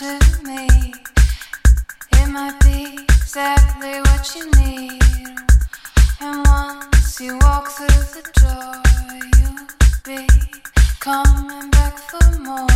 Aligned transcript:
to 0.00 0.18
me. 0.44 0.66
It 2.12 2.26
might 2.30 2.58
be 2.60 2.94
exactly 3.04 4.00
what 4.00 4.34
you 4.34 4.50
need. 4.52 5.02
And 6.22 6.46
once 6.46 7.20
you 7.20 7.36
walk 7.42 7.68
through 7.68 8.06
the 8.16 8.24
door, 8.40 8.80
you'll 9.36 9.66
be 10.06 10.26
coming 11.00 11.70
back 11.70 11.98
for 11.98 12.38
more. 12.38 12.66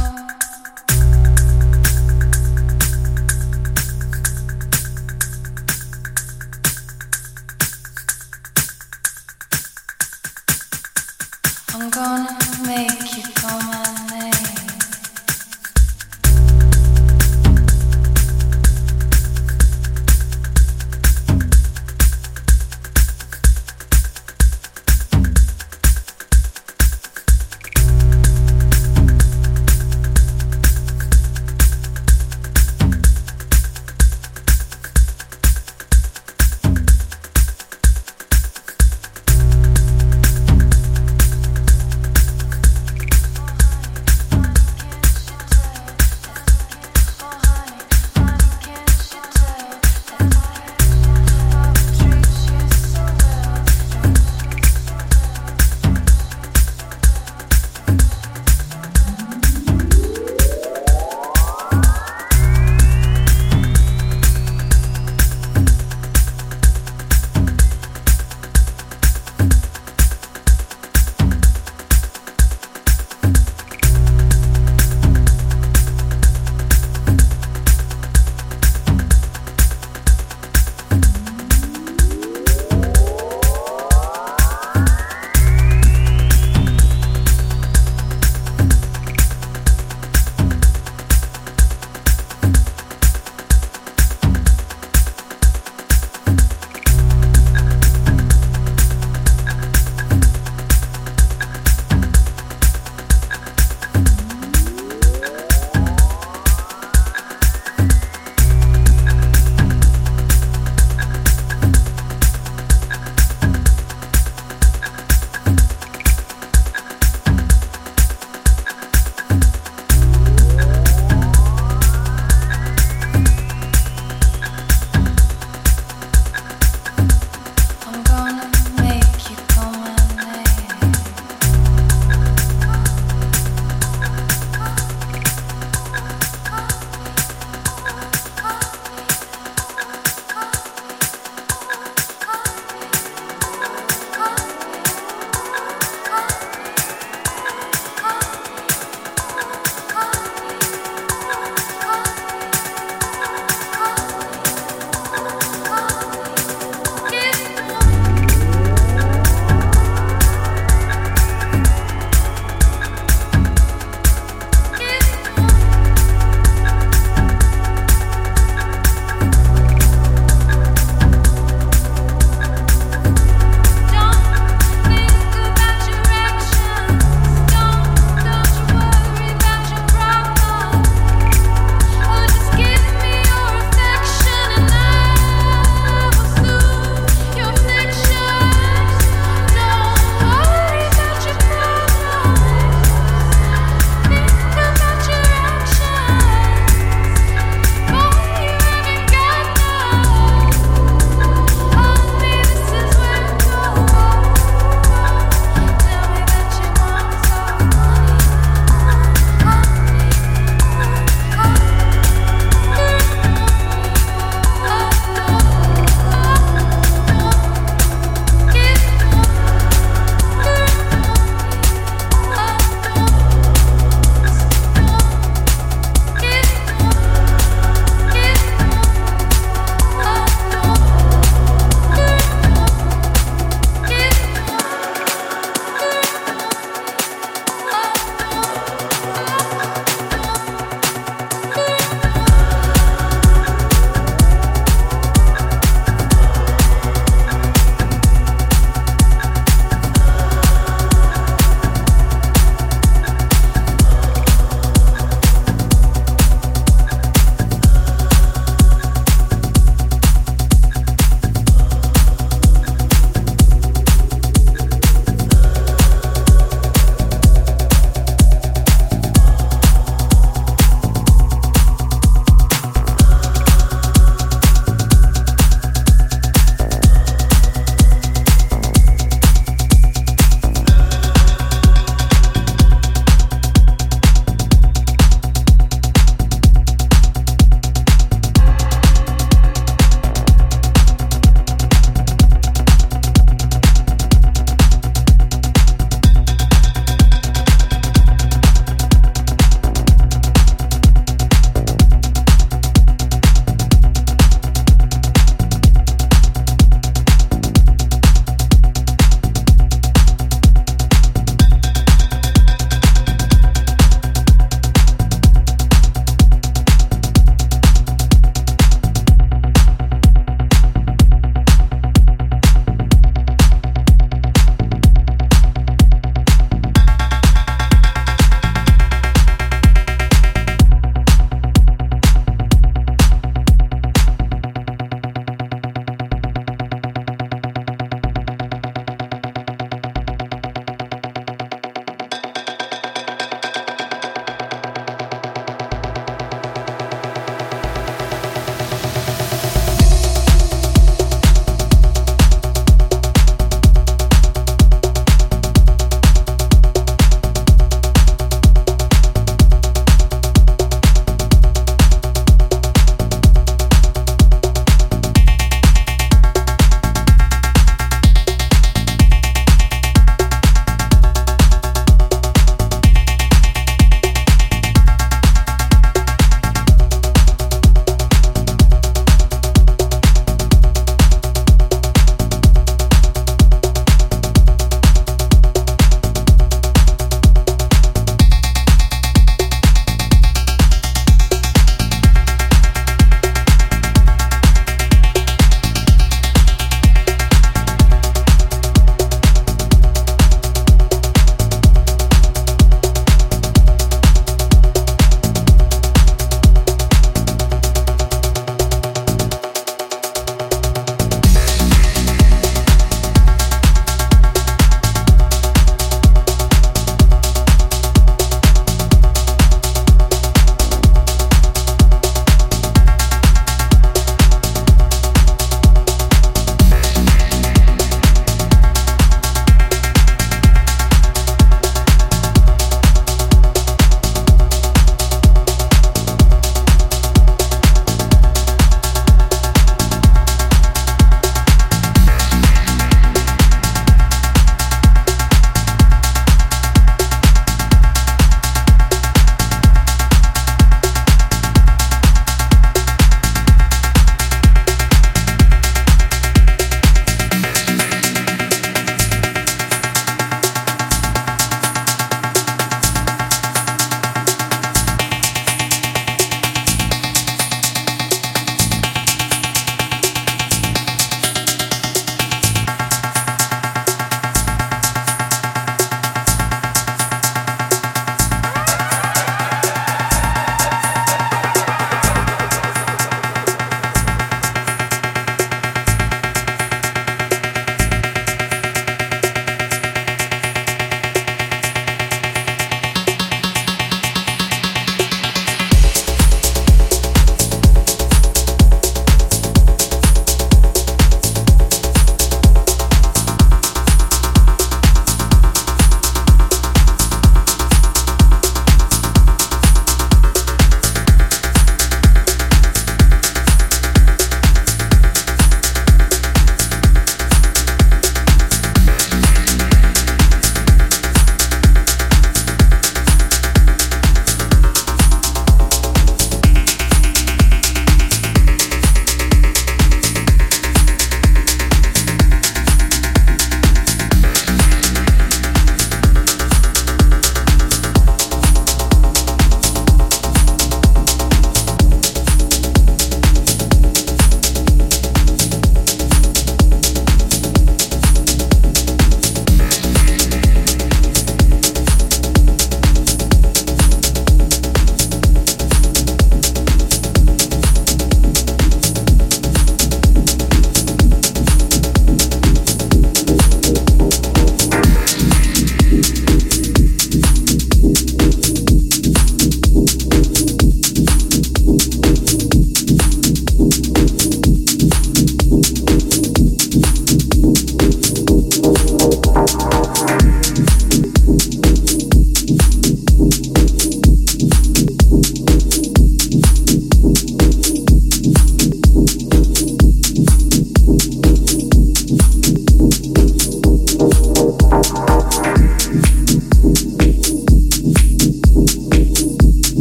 I'm 11.72 11.88
gonna 11.88 12.43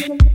Thank 0.00 0.22
you. 0.22 0.29